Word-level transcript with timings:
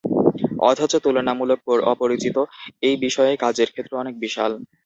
অথচ 0.69 0.91
তুলনামূলক 1.03 1.59
অপরিচিত 1.85 2.37
এই 2.87 2.95
বিষয়ে 3.05 3.33
কাজের 3.43 3.69
ক্ষেত্র 3.71 3.93
অনেক 3.97 4.15
বিশাল। 4.23 4.51